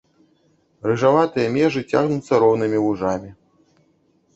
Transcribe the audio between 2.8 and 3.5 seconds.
вужамі.